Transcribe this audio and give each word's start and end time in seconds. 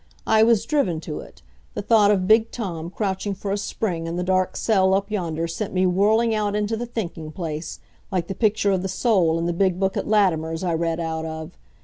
I 0.25 0.41
was 0.41 0.65
driven 0.65 0.99
to 1.01 1.19
it 1.19 1.43
the 1.75 1.83
thought 1.83 2.09
of 2.09 2.27
big 2.27 2.49
Tom 2.49 2.89
crouching 2.89 3.35
for 3.35 3.51
a 3.51 3.55
spring 3.57 4.07
in 4.07 4.15
the 4.15 4.23
dark 4.23 4.57
cell 4.57 4.95
up 4.95 5.11
yonder 5.11 5.47
sent 5.47 5.75
me 5.75 5.85
whirling 5.85 6.33
out 6.33 6.55
into 6.55 6.75
the 6.75 6.87
thinking 6.87 7.31
place, 7.31 7.79
like 8.11 8.25
the 8.25 8.33
picture 8.33 8.71
of 8.71 8.81
the 8.81 8.87
soul 8.89 9.37
in 9.37 9.45
the 9.45 9.53
big 9.53 9.79
book 9.79 9.95
at 9.95 10.07
Latimer's 10.07 10.63
I 10.63 10.73
read 10.73 10.99
out 10.99 11.25
of. 11.25 11.55